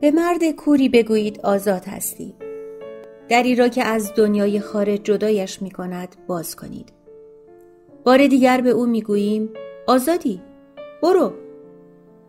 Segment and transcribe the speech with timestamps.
[0.00, 2.34] به مرد کوری بگویید آزاد هستی.
[3.28, 6.92] دری را که از دنیای خارج جدایش می کند باز کنید.
[8.04, 9.48] بار دیگر به او می گوییم
[9.86, 10.40] آزادی
[11.02, 11.32] برو.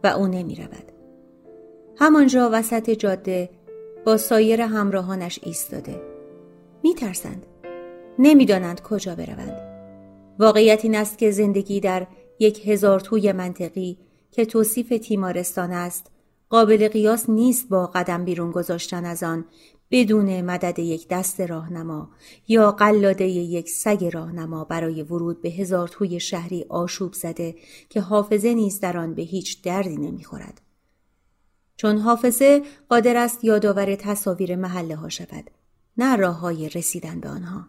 [0.03, 0.91] و او نمی رود.
[1.97, 3.49] همانجا وسط جاده
[4.05, 6.01] با سایر همراهانش ایستاده.
[6.83, 7.45] می ترسند.
[8.19, 9.61] نمی‌دانند کجا بروند.
[10.39, 12.07] واقعیت این است که زندگی در
[12.39, 13.97] یک هزار توی منطقی
[14.31, 16.10] که توصیف تیمارستان است
[16.51, 19.45] قابل قیاس نیست با قدم بیرون گذاشتن از آن
[19.91, 22.09] بدون مدد یک دست راهنما
[22.47, 27.55] یا قلاده یک سگ راهنما برای ورود به هزار توی شهری آشوب زده
[27.89, 30.61] که حافظه نیز در آن به هیچ دردی نمی‌خورد.
[31.77, 35.51] چون حافظه قادر است یادآور تصاویر محله ها شود
[35.97, 37.67] نه راه های رسیدن به آنها.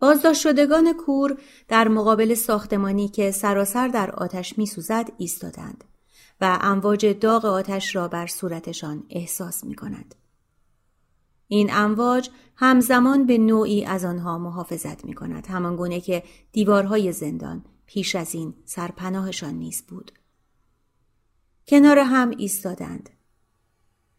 [0.00, 1.38] بازداشت شدگان کور
[1.68, 5.84] در مقابل ساختمانی که سراسر در آتش میسوزد ایستادند.
[6.40, 10.14] و امواج داغ آتش را بر صورتشان احساس می کند.
[11.48, 16.22] این امواج همزمان به نوعی از آنها محافظت می کند همان گونه که
[16.52, 20.12] دیوارهای زندان پیش از این سرپناهشان نیست بود.
[21.68, 23.10] کنار هم ایستادند.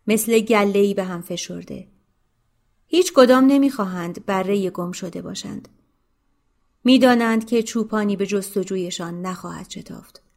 [0.07, 1.87] مثل گلهی به هم فشرده.
[2.87, 5.69] هیچ کدام نمی‌خواهند بره گم شده باشند.
[6.83, 10.28] می‌دانند که چوپانی به جستجویشان نخواهد شتافت.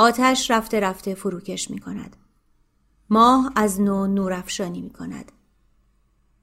[0.00, 2.16] آتش رفته رفته فروکش می کند.
[3.10, 5.32] ماه از نو نورافشانی می کند.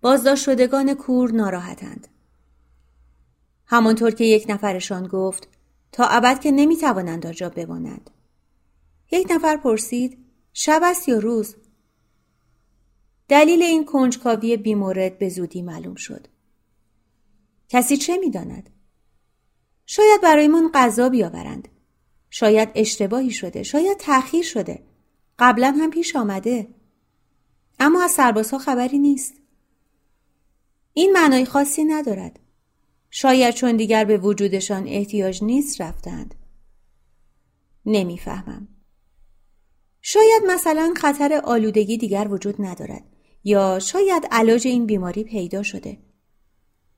[0.01, 2.07] بازداشت شدگان کور ناراحتند.
[3.66, 5.47] همانطور که یک نفرشان گفت
[5.91, 8.09] تا ابد که نمی توانند آنجا بمانند.
[9.12, 10.17] یک نفر پرسید
[10.53, 11.56] شب است یا روز؟
[13.28, 16.28] دلیل این کنجکاوی بیمورد به زودی معلوم شد.
[17.69, 18.69] کسی چه می‌داند؟
[19.85, 21.67] شاید برایمان غذا بیاورند.
[22.40, 24.84] شاید اشتباهی شده شاید تأخیر شده.
[25.40, 26.68] قبلا هم پیش آمده.
[27.80, 29.34] اما از سربازها خبری نیست.
[30.94, 32.40] این معنای خاصی ندارد.
[33.09, 36.36] شاید چون دیگر به وجودشان احتیاج نیست رفتند.
[37.86, 38.68] نمی‌فهمم.
[40.02, 43.03] شاید مثلا خطر آلودگی دیگر وجود ندارد.
[43.44, 45.97] یا شاید علاج این بیماری پیدا شده.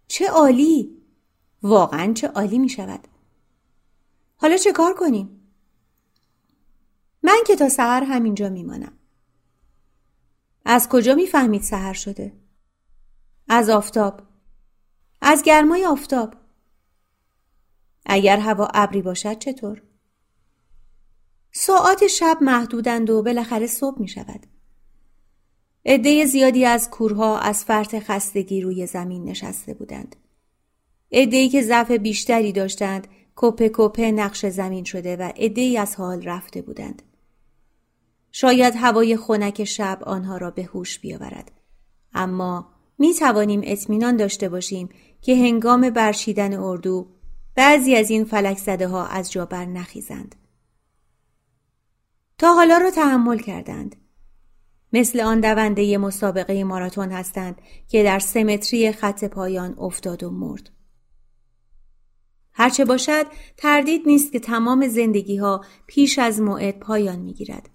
[0.08, 0.98] چه عالی؟
[1.64, 3.08] واقعا چه عالی می شود
[4.42, 5.52] حالا چه کار کنیم؟
[7.24, 9.00] من که تا سهر همینجا میمانم.
[10.66, 12.34] از کجا می‌فهمید سهر شده؟
[13.48, 14.22] از آفتاب.
[15.22, 16.34] از گرمای آفتاب.
[18.06, 19.82] اگر هوا ابری باشد چطور؟
[21.52, 24.48] ساعات شب محدودند و بالاخره صبح می شود.
[25.86, 30.16] عده زیادی از کورها از فرط خستگی روی زمین نشسته بودند.
[31.12, 33.08] عدهای که ضعف بیشتری داشتند
[33.42, 37.02] کپه کپه نقش زمین شده و عدهای از حال رفته بودند.
[38.32, 41.52] شاید هوای خنک شب آنها را به هوش بیاورد.
[42.14, 44.90] اما می توانیم اطمینان داشته باشیم
[45.22, 47.08] که هنگام برشیدن اردو
[47.56, 50.36] بعضی از این فلک زده ها از جا بر نخیزند.
[52.38, 53.96] تا حالا را تحمل کردند.
[54.94, 60.70] مثل آن دونده مسابقه ماراتون هستند که در سمتری خط پایان افتاد و مرد.
[62.60, 63.26] هرچه باشد
[63.58, 67.70] تردید نیست که تمام زندگی ها پیش از موعد پایان می گیرد.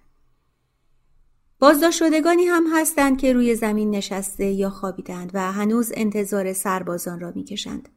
[1.58, 7.32] بازداشت شدگانی هم هستند که روی زمین نشسته یا خوابیدند و هنوز انتظار سربازان را
[7.34, 7.88] می‌کشند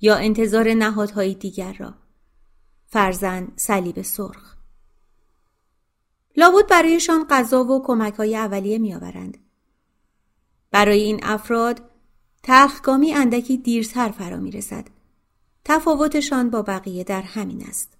[0.00, 1.94] یا انتظار نهادهای دیگر را.
[2.86, 4.56] فرزن صلیب سرخ.
[6.36, 9.38] لابد برایشان غذا و کمک های اولیه میآورند.
[10.70, 11.80] برای این افراد
[12.42, 14.97] تلخگامی اندکی دیرتر فرا می رسد
[15.68, 17.98] تفاوتشان با بقیه در همین است.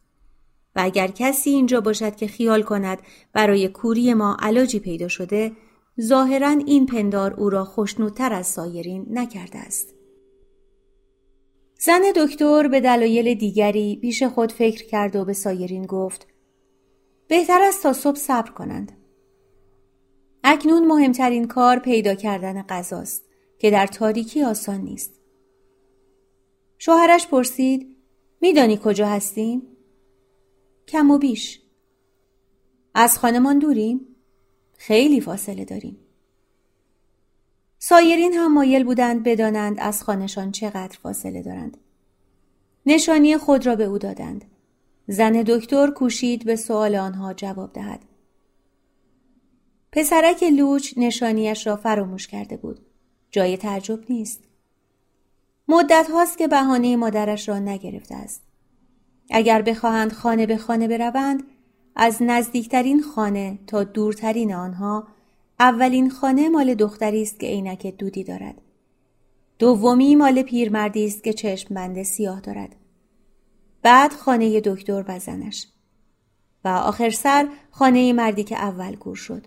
[0.76, 2.98] و اگر کسی اینجا باشد که خیال کند
[3.32, 5.52] برای کوری ما علاجی پیدا شده
[6.00, 9.94] ظاهرا این پندار او را خوشنودتر از سایرین نکرده است.
[11.80, 16.26] زن دکتر به دلایل دیگری پیش خود فکر کرد و به سایرین گفت
[17.28, 18.92] بهتر است تا صبح صبر کنند.
[20.44, 23.24] اکنون مهمترین کار پیدا کردن غذاست
[23.58, 25.17] که در تاریکی آسان نیست.
[26.78, 27.96] شوهرش پرسید
[28.40, 29.62] میدانی کجا هستیم؟
[30.88, 31.60] کم و بیش.
[32.94, 34.00] از خانمان دوریم؟
[34.76, 35.98] خیلی فاصله داریم.
[37.78, 41.76] سایرین هم مایل بودند بدانند از خانشان چقدر فاصله دارند.
[42.86, 44.44] نشانی خود را به او دادند.
[45.08, 48.04] زن دکتر کوشید به سؤال آنها جواب دهد.
[49.92, 52.80] پسرک لوچ نشانیش را فراموش کرده بود.
[53.30, 54.47] جای تعجب نیست.
[55.68, 58.42] مدت هاست که بهانه مادرش را نگرفته است.
[59.30, 61.42] اگر بخواهند خانه به خانه بروند
[61.96, 65.06] از نزدیکترین خانه تا دورترین آنها
[65.60, 68.60] اولین خانه مال دختری است که عینک دودی دارد.
[69.58, 72.76] دومی مال پیرمردی است که چشم بند سیاه دارد.
[73.82, 75.66] بعد خانه دکتر و زنش.
[76.64, 79.46] و آخر سر خانه مردی که اول گور شد.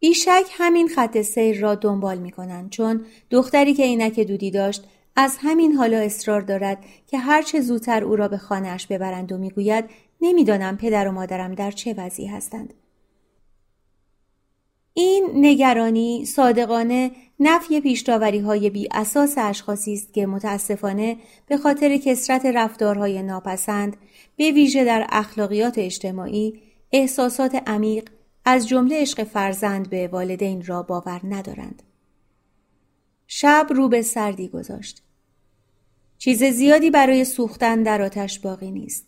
[0.00, 4.84] بیشک همین خط سیر را دنبال می کنند چون دختری که عینک دودی داشت
[5.16, 9.84] از همین حالا اصرار دارد که هرچه زودتر او را به خانهاش ببرند و می‌گوید
[10.20, 12.74] نمی‌دانم پدر و مادرم در چه وضعی هستند.
[14.94, 17.10] این نگرانی صادقانه
[17.40, 23.96] نفی پیشتاوری های بی اساس اشخاصی است که متاسفانه به خاطر کسرت رفتارهای ناپسند
[24.36, 26.60] به ویژه در اخلاقیات اجتماعی
[26.92, 28.08] احساسات عمیق
[28.44, 31.82] از جمله عشق فرزند به والدین را باور ندارند.
[33.26, 35.02] شب رو به سردی گذاشت.
[36.18, 39.06] چیز زیادی برای سوختن در آتش باقی نیست.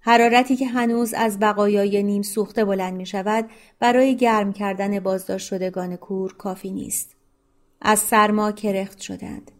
[0.00, 5.96] حرارتی که هنوز از بقایای نیم سوخته بلند می شود برای گرم کردن بازداشت شدگان
[5.96, 7.16] کور کافی نیست.
[7.80, 9.50] از سرما کرخت شدند.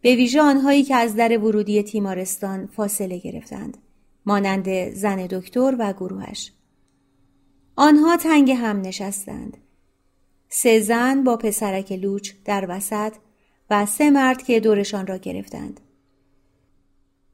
[0.00, 3.78] به ویژه آنهایی که از در ورودی تیمارستان فاصله گرفتند.
[4.26, 6.52] مانند زن دکتر و گروهش.
[7.82, 9.56] آنها تنگ هم نشستند.
[10.48, 13.12] سه زن با پسرک لوچ در وسط
[13.70, 15.80] و سه مرد که دورشان را گرفتند.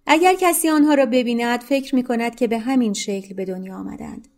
[0.06, 4.28] اگر کسی آنها را ببیند فکر می کند که به همین شکل به دنیا آمدند.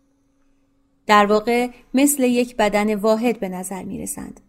[1.07, 4.41] در واقع مثل یک بدن واحد به نظر می رسند.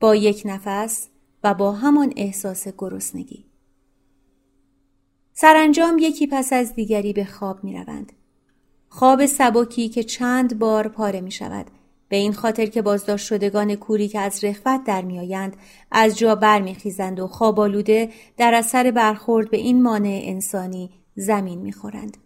[0.00, 1.08] با یک نفس
[1.44, 3.44] و با همان احساس گرسنگی.
[5.32, 8.12] سرانجام یکی پس از دیگری به خواب می روند.
[8.88, 11.66] خواب سبکی که چند بار پاره می شود.
[12.08, 15.56] به این خاطر که بازداشت شدگان کوری که از رخوت در میآیند
[15.90, 22.16] از جا برمیخیزند و خوابالوده در اثر برخورد به این مانع انسانی زمین می‌خورند.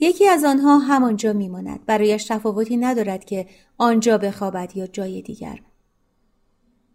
[0.00, 3.46] یکی از آنها همانجا میماند برایش تفاوتی ندارد که
[3.78, 5.58] آنجا بخوابد یا جای دیگر.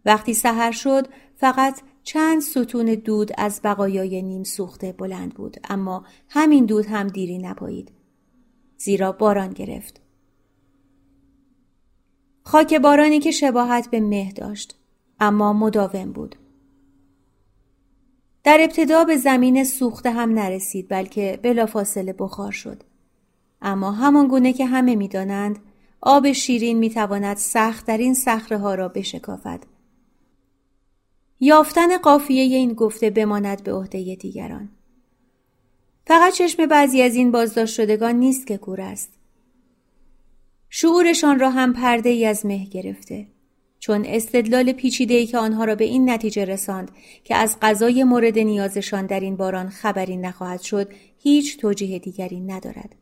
[0.06, 6.66] وقتی سحر شد فقط چند ستون دود از بقایای نیم سوخته بلند بود اما همین
[6.66, 7.92] دود هم دیری نپایید.
[8.78, 10.02] زیرا باران گرفت.
[12.44, 14.76] خاک بارانی که شباهت به مه داشت
[15.20, 16.36] اما مداوم بود.
[18.44, 22.84] در ابتدا به زمین سوخته هم نرسید بلکه بلافاصله بخار شد.
[23.62, 25.60] اما همان گونه که همه می‌دانند
[26.02, 29.73] آب شیرین می‌تواند سخت در این صخره ها را بشکافد.
[31.44, 34.69] یافتن قافیه این گفته بماند به عهده دیگران.
[36.07, 39.13] فقط چشم بعضی از این بازداشت شدگان نیست که کور است.
[40.70, 43.27] شعورشان را هم پرده ای از مه گرفته
[43.79, 46.91] چون استدلال پیچیده که آنها را به این نتیجه رساند
[47.24, 52.96] که از غذای مورد نیازشان در این باران خبری نخواهد شد هیچ توجیه دیگری ندارد.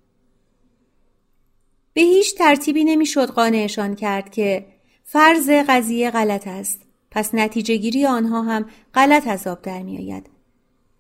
[1.94, 4.66] به هیچ ترتیبی نمی‌شد قانعشان کرد که
[5.04, 6.91] فرض قضیه غلط است.
[7.12, 10.30] پس نتیجه گیری آنها هم غلط از آب در می آید.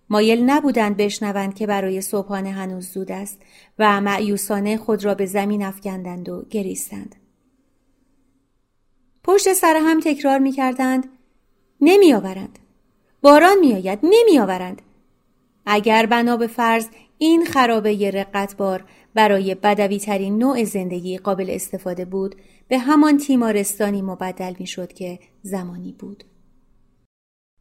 [0.09, 3.41] مایل نبودند بشنوند که برای صبحانه هنوز زود است
[3.79, 7.15] و معیوسانه خود را به زمین افکندند و گریستند.
[9.23, 11.09] پشت سر هم تکرار می کردند
[11.81, 12.59] نمی آورند.
[13.21, 14.81] باران می آید نمی آورند.
[15.65, 16.87] اگر بنا به فرض
[17.23, 22.35] این خرابه رقتبار برای بدوی ترین نوع زندگی قابل استفاده بود
[22.67, 26.23] به همان تیمارستانی مبدل می شد که زمانی بود.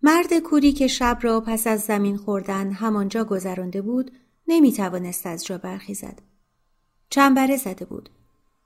[0.02, 4.10] مرد کوری که شب را پس از زمین خوردن همانجا گذرانده بود
[4.48, 6.18] نمی توانست از جا برخیزد.
[7.10, 8.10] چنبره زده بود.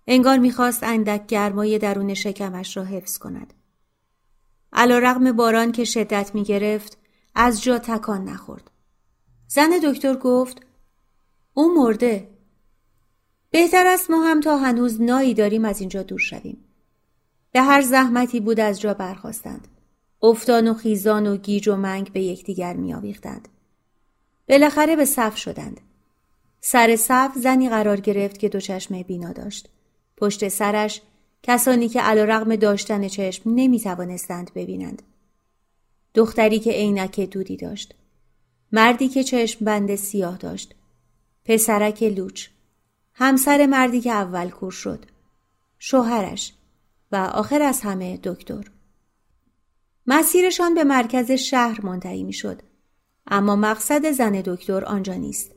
[0.06, 3.54] انگار می‌خواست اندک گرمای درون شکمش را حفظ کند.
[4.72, 6.98] علا رغم باران که شدت می گرفت
[7.34, 8.70] از جا تکان نخورد.
[9.48, 10.60] زن دکتر گفت
[11.54, 12.28] او مرده.
[13.50, 16.64] بهتر است ما هم تا هنوز نایی داریم از اینجا دور شویم.
[17.52, 19.68] به هر زحمتی بود از جا برخواستند.
[20.22, 23.48] افتان و خیزان و گیج و منگ به یکدیگر میآویختند
[24.48, 25.80] بالاخره به صف شدند
[26.60, 29.68] سر صف زنی قرار گرفت که دو چشم بینا داشت.
[30.16, 31.02] پشت سرش
[31.42, 35.02] کسانی که علا رغم داشتن چشم نمی توانستند ببینند.
[36.14, 37.94] دختری که عینک دودی داشت.
[38.72, 40.74] مردی که چشم بند سیاه داشت.
[41.44, 42.48] پسرک لوچ.
[43.14, 45.04] همسر مردی که اول کور شد.
[45.78, 46.54] شوهرش
[47.12, 48.70] و آخر از همه دکتر.
[50.06, 52.62] مسیرشان به مرکز شهر منتهی می شد.
[53.26, 55.52] اما مقصد زن دکتر آنجا نیست.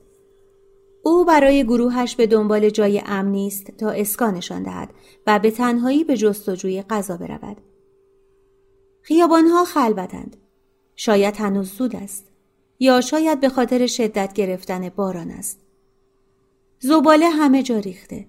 [1.04, 4.90] او برای گروهش به دنبال جای امنی است تا اسکانشان دهد
[5.28, 7.58] و به تنهایی به جستجوی غذا برود.
[9.02, 10.38] خیابانها خلوتند.
[10.96, 12.28] شاید هنوز زود است.
[12.80, 15.67] یا شاید به خاطر شدت گرفتن باران است.
[16.80, 18.28] زباله همه جا ریخته.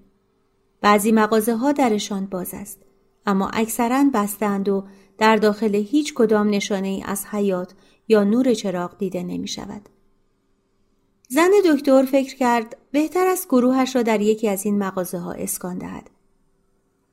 [0.80, 2.82] بعضی مغازه ها درشان باز است.
[3.26, 4.84] اما اکثرا بستند و
[5.18, 7.74] در داخل هیچ کدام نشانه ای از حیات
[8.08, 9.88] یا نور چراغ دیده نمی شود.
[11.28, 15.78] زن دکتر فکر کرد بهتر از گروهش را در یکی از این مغازه ها اسکان
[15.78, 16.10] دهد.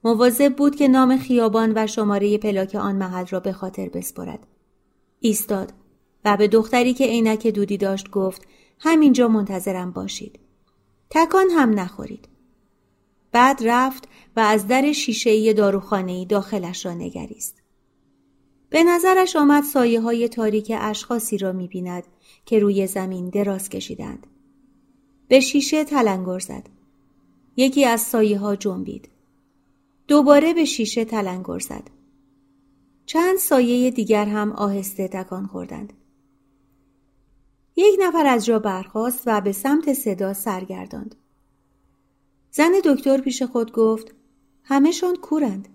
[0.04, 4.48] مواظب بود که نام خیابان و شماره پلاک آن محل را به خاطر بسپرد.
[5.20, 5.74] ایستاد
[6.25, 8.42] و به دختری که عینک دودی داشت گفت
[8.80, 10.39] همینجا منتظرم باشید.
[11.10, 12.28] تکان هم نخورید.
[13.32, 17.62] بعد رفت و از در شیشه داروخانه‌ای داخلش را نگریست.
[18.70, 22.04] به نظرش آمد سایه های تاریک اشخاصی را می بیند
[22.46, 24.28] که روی زمین دراز کشیدند.
[25.28, 26.70] به شیشه تلنگر زد.
[27.58, 29.10] یکی از سایه ها جنبید.
[30.08, 31.90] دوباره به شیشه تلنگر زد.
[33.06, 35.94] چند سایه دیگر هم آهسته تکان خوردند.
[37.75, 41.15] یک نفر از جا برخاست و به سمت صدا سرگرداند.
[42.51, 44.15] زن دکتر پیش خود گفت
[44.63, 45.67] همهشان کورند.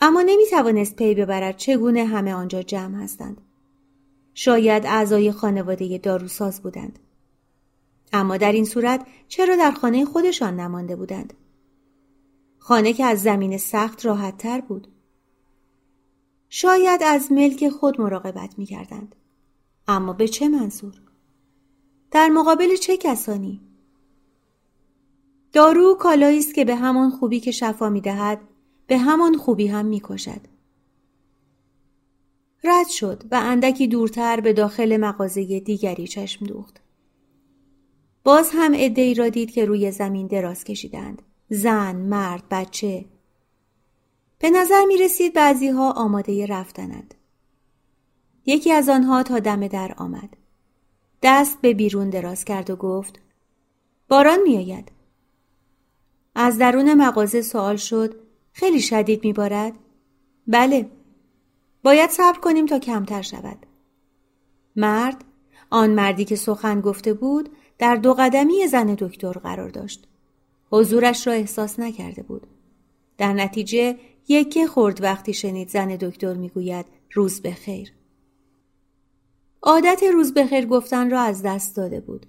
[0.00, 3.40] اما نمی توانست پی ببرد چگونه همه آنجا جمع هستند.
[4.34, 6.98] شاید اعضای خانواده داروساز بودند.
[8.12, 11.34] اما در این صورت چرا در خانه خودشان نمانده بودند؟
[12.58, 14.88] خانه که از زمین سخت راحت تر بود.
[16.48, 19.14] شاید از ملک خود مراقبت می کردند.
[19.88, 20.94] اما به چه منظور؟
[22.10, 23.60] در مقابل چه کسانی؟
[25.52, 28.40] دارو کالایی است که به همان خوبی که شفا می دهد
[28.86, 30.40] به همان خوبی هم می کشد.
[32.64, 36.80] رد شد و اندکی دورتر به داخل مغازه دیگری چشم دوخت.
[38.24, 41.22] باز هم ای را دید که روی زمین دراز کشیدند.
[41.50, 43.04] زن، مرد، بچه.
[44.38, 47.14] به نظر می رسید بعضی ها آماده رفتنند.
[48.46, 50.36] یکی از آنها تا دم در آمد.
[51.22, 53.20] دست به بیرون دراز کرد و گفت
[54.08, 54.92] باران میآید.
[56.34, 58.20] از درون مغازه سوال شد
[58.52, 59.72] خیلی شدید میبارد؟
[60.46, 60.90] بله.
[61.82, 63.66] باید صبر کنیم تا کمتر شود.
[64.76, 65.24] مرد
[65.70, 70.08] آن مردی که سخن گفته بود در دو قدمی زن دکتر قرار داشت.
[70.70, 72.46] حضورش را احساس نکرده بود.
[73.18, 73.96] در نتیجه
[74.28, 77.95] یکی خورد وقتی شنید زن دکتر می‌گوید روز بخیر.
[79.62, 82.26] عادت روز بخیر گفتن را از دست داده بود.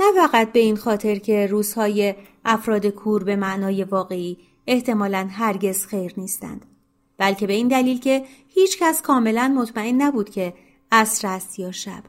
[0.00, 6.14] نه فقط به این خاطر که روزهای افراد کور به معنای واقعی احتمالا هرگز خیر
[6.16, 6.66] نیستند
[7.18, 10.54] بلکه به این دلیل که هیچ کس کاملا مطمئن نبود که
[10.92, 12.02] عصر است یا شب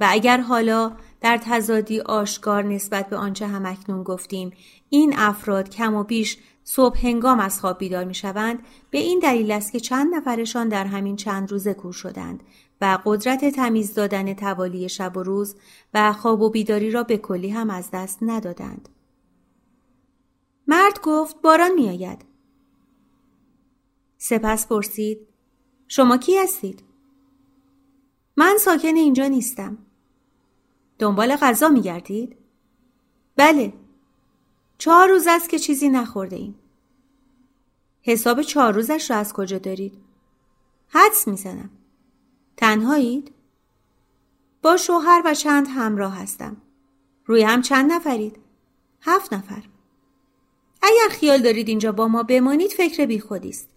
[0.00, 4.52] و اگر حالا در تزادی آشکار نسبت به آنچه هم اکنون گفتیم
[4.88, 8.58] این افراد کم و بیش صبح هنگام از خواب بیدار می شوند
[8.90, 12.42] به این دلیل است که چند نفرشان در همین چند روزه کور شدند
[12.80, 15.56] و قدرت تمیز دادن توالی شب و روز
[15.94, 18.88] و خواب و بیداری را به کلی هم از دست ندادند.
[20.66, 22.24] مرد گفت باران میآید.
[24.18, 25.28] سپس پرسید
[25.88, 26.82] شما کی هستید؟
[28.36, 29.78] من ساکن اینجا نیستم.
[30.98, 32.36] دنبال غذا می گردید؟
[33.36, 33.72] بله.
[34.78, 36.54] چهار روز است که چیزی نخورده ایم.
[38.02, 39.92] حساب چهار روزش را از کجا دارید؟
[40.88, 41.70] حدس می‌زنم.
[42.60, 43.32] تنهایید؟
[44.62, 46.56] با شوهر و چند همراه هستم.
[47.26, 48.36] روی هم چند نفرید؟
[49.02, 49.62] هفت نفر.
[50.82, 53.68] اگر خیال دارید اینجا با ما بمانید فکر بی است.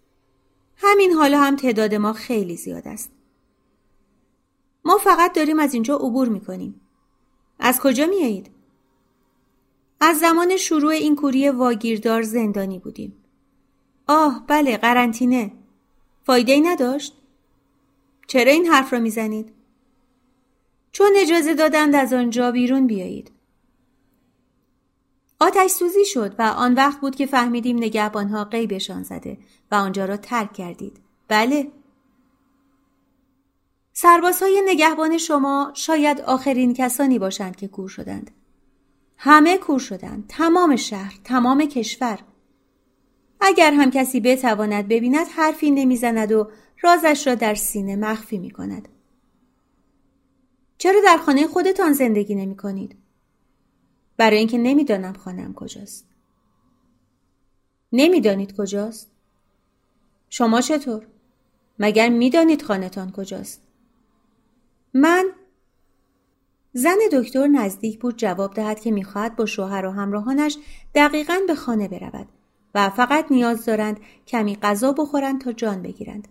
[0.77, 3.11] همین حالا هم تعداد ما خیلی زیاد است.
[4.85, 6.81] ما فقط داریم از اینجا عبور می‌کنیم.
[7.59, 8.51] از کجا میایید؟
[9.99, 13.15] از زمان شروع این کوری واگیردار زندانی بودیم.
[14.07, 15.51] آه بله قرنطینه.
[16.23, 17.22] فایده ای نداشت؟
[18.33, 19.53] چرا این حرف را می‌زنید؟
[20.91, 23.31] چون اجازه دادند از آنجا بیرون بیایید.
[25.39, 29.37] آتش سوزی شد و آن وقت بود که فهمیدیم نگهبانها قیبشان زده
[29.71, 30.97] و آنجا را ترک کردید.
[31.27, 31.71] بله.
[33.93, 38.31] سربازهای نگهبان شما شاید آخرین کسانی باشند که کور شدند.
[39.17, 40.25] همه کور شدند.
[40.27, 42.19] تمام شهر، تمام کشور.
[43.41, 46.51] اگر هم کسی بتواند ببیند حرفی نمی‌زند و
[46.83, 48.87] رازش را در سینه مخفی می کند.
[50.77, 52.95] چرا در خانه خودتان زندگی نمی کنید؟
[54.17, 56.07] برای اینکه نمی‌دانم خانم کجاست.
[57.91, 59.11] نمی‌دانید کجاست؟
[60.29, 61.07] شما چطور؟
[61.79, 63.61] مگر می‌دانید خانهتان کجاست؟
[64.93, 65.25] من
[66.73, 70.57] زن دکتر نزدیک بود جواب دهد که می‌خواهد با شوهر و همراهانش
[70.95, 72.27] دقیقا به خانه برود
[72.75, 76.27] و فقط نیاز دارند کمی غذا بخورند تا جان بگیرند.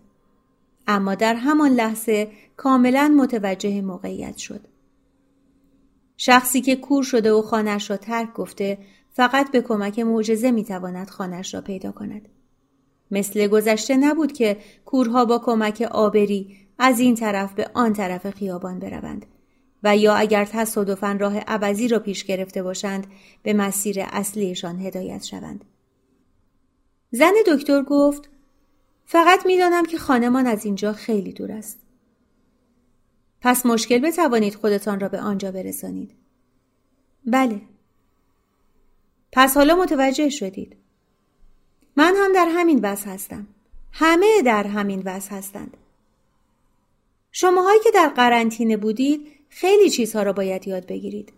[0.87, 4.67] اما در همان لحظه کاملا متوجه موقعیت شد.
[6.17, 8.77] شخصی که کور شده و خانش را ترک گفته
[9.11, 12.29] فقط به کمک معجزه می‌تواند خانش را پیدا کند.
[13.11, 18.79] مثل گذشته نبود که کورها با کمک آبری از این طرف به آن طرف خیابان
[18.79, 19.25] بروند
[19.83, 23.07] و یا اگر تصادفا راه عوضی را پیش گرفته باشند
[23.43, 25.65] به مسیر اصلیشان هدایت شوند.
[27.11, 28.29] زن دکتر گفت
[29.13, 31.79] فقط می‌دانم که خانمان از اینجا خیلی دور است.
[33.41, 36.15] پس مشکل بتوانید خودتان را به آنجا برسانید.
[37.25, 37.61] بله.
[39.31, 40.77] پس حالا متوجه شدید.
[41.95, 43.47] من هم در همین وضع هستم.
[43.91, 45.77] همه در همین وضع هستند.
[47.31, 51.33] شماهایی که در قرنطینه بودید خیلی چیزها را باید یاد بگیرید.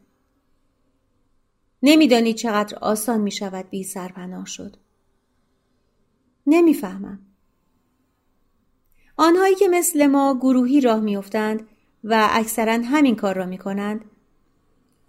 [1.83, 4.77] نمی‌دانید چقدر آسان می شود بی سرپناه شد.
[6.47, 7.24] نمی‌فهمم.
[9.17, 11.67] آنهایی که مثل ما گروهی راه میافتند
[12.03, 14.05] و اکثرا همین کار را می کنند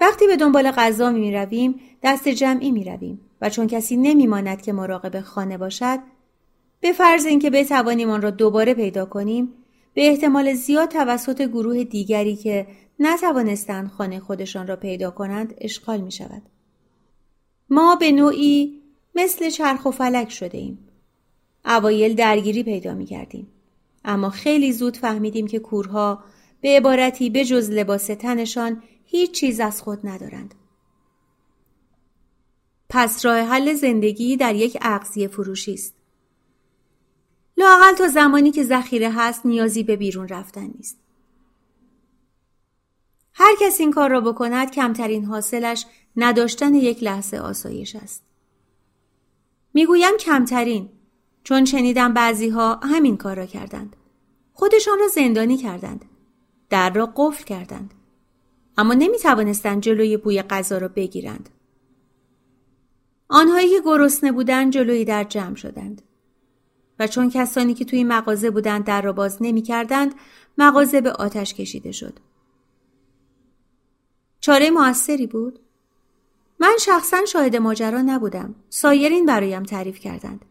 [0.01, 4.63] وقتی به دنبال غذا می رویم دست جمعی می رویم و چون کسی نمی ماند
[4.63, 5.99] که مراقب خانه باشد
[6.81, 9.53] به فرض اینکه بتوانیم آن را دوباره پیدا کنیم
[9.95, 12.67] به احتمال زیاد توسط گروه دیگری که
[13.01, 16.43] نتوانستند خانه خودشان را پیدا کنند اشغال می شود.
[17.71, 18.83] ما به نوعی
[19.15, 20.79] مثل چرخ و فلک شده ایم.
[21.65, 23.56] اوایل درگیری پیدا می کردیم.
[24.07, 26.25] اما خیلی زود فهمیدیم که کورها
[26.61, 30.55] به عبارتی به جز لباس تنشان هیچ چیز از خود ندارند.
[32.89, 35.95] پس راه حل زندگی در یک اغذیه فروشی است.
[37.57, 40.99] لاقل تا زمانی که ذخیره هست نیازی به بیرون رفتن نیست.
[43.35, 48.23] هر کس این کار را بکند کمترین حاصلش نداشتن یک لحظه آسایش است.
[49.75, 50.89] می‌گویم کمترین
[51.47, 53.97] چون شنیدم بعضی ها همین کار را کردند.
[54.53, 56.05] خودشان را زندانی کردند.
[56.71, 57.95] در را قفل کردند.
[58.79, 61.49] اما نمی توانستند جلوی بوی غذا را بگیرند.
[63.29, 66.03] آنهایی که گرسنه بودند جلوی در جمع شدند.
[66.99, 70.15] و چون کسانی که توی مغازه بودند در را باز نمی کردند
[70.59, 72.19] مغازه به آتش کشیده شد.
[74.41, 75.61] چاره موثری بود؟
[76.61, 78.55] من شخصا شاهد ماجرا نبودم.
[78.69, 80.45] سایرین برایم تعریف کردند.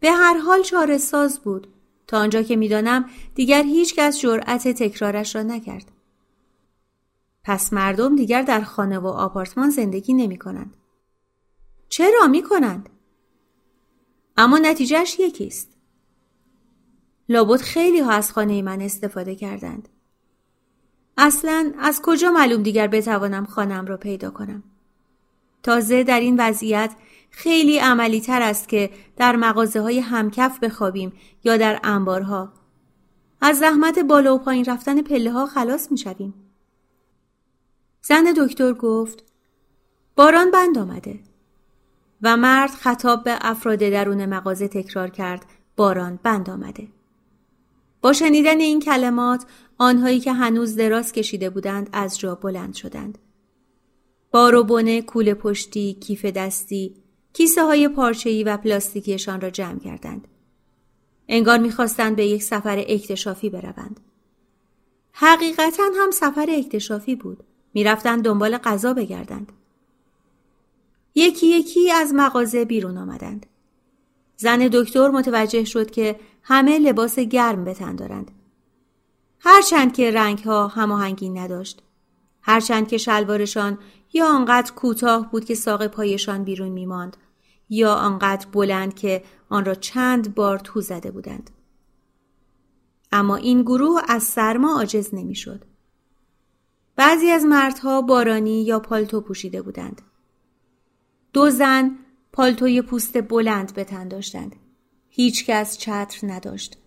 [0.00, 1.66] به هر حال چاره ساز بود
[2.06, 5.92] تا آنجا که می‌دانم دیگر هیچ کس جرأت تکرارش را نکرد.
[7.44, 10.76] پس مردم دیگر در خانه و آپارتمان زندگی نمی کنند.
[11.88, 12.88] چرا می کنند؟
[14.36, 15.68] اما نتیجهش یکیست.
[17.28, 19.88] لابد خیلی ها از خانه من استفاده کردند.
[21.16, 24.62] اصلا از کجا معلوم دیگر بتوانم خانم را پیدا کنم؟
[25.62, 26.94] تازه در این وضعیت
[27.38, 31.12] خیلی عملی تر است که در مغازه های همکف بخوابیم
[31.44, 32.52] یا در انبارها.
[33.40, 36.34] از زحمت بالا و پایین رفتن پله ها خلاص می شویم.
[38.02, 39.24] زن دکتر گفت
[40.16, 41.20] باران بند آمده
[42.22, 45.46] و مرد خطاب به افراد درون مغازه تکرار کرد
[45.76, 46.88] باران بند آمده.
[48.00, 49.44] با شنیدن این کلمات
[49.78, 53.18] آنهایی که هنوز دراز کشیده بودند از جا بلند شدند.
[54.30, 56.94] بار و بنه، کول پشتی، کیف دستی،
[57.32, 60.28] کیسه های پارچه‌ای و پلاستیکیشان را جمع کردند.
[61.28, 64.00] انگار می‌خواستند به یک سفر اکتشافی بروند.
[65.12, 67.44] حقیقتا هم سفر اکتشافی بود.
[67.74, 69.52] می‌رفتند دنبال غذا بگردند.
[71.14, 73.46] یکی یکی از مغازه بیرون آمدند.
[74.36, 78.30] زن دکتر متوجه شد که همه لباس گرم به تن دارند.
[79.40, 81.82] هرچند که رنگ ها هماهنگی نداشت.
[82.42, 83.78] هرچند که شلوارشان
[84.12, 87.16] یا آنقدر کوتاه بود که ساق پایشان بیرون میماند
[87.68, 91.50] یا آنقدر بلند که آن را چند بار تو زده بودند.
[93.12, 95.64] اما این گروه از سرما عاجز نمی‌شد.
[96.96, 100.02] بعضی از مردها بارانی یا پالتو پوشیده بودند.
[101.32, 101.98] دو زن
[102.32, 104.56] پالتوی پوست بلند به تن داشتند.
[105.08, 106.78] هیچ کس چتر نداشت.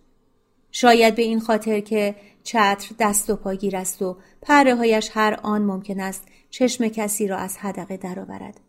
[0.70, 5.62] شاید به این خاطر که چتر دست و پاگیر است و پره هایش هر آن
[5.62, 8.60] ممکن است چشم کسی را از حدقه درآورد.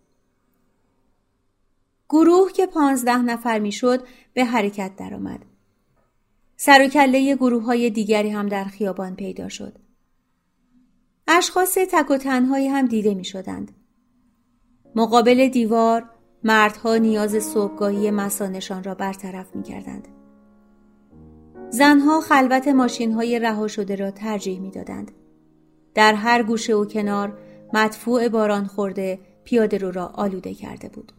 [2.10, 5.46] گروه که پانزده نفر می‌شد به حرکت درآمد.
[6.56, 9.80] سر و کله گروه های دیگری هم در خیابان پیدا شد.
[11.28, 13.72] اشخاص تک و تنهایی هم دیده می شدند.
[14.96, 16.10] مقابل دیوار
[16.44, 20.08] مردها نیاز صبحگاهی مسانشان را برطرف می کردند.
[21.74, 25.12] زنها خلوت ماشین های رها شده را ترجیح می دادند.
[25.96, 27.38] در هر گوشه و کنار
[27.74, 31.12] مدفوع باران خورده پیاده رو را آلوده کرده بود.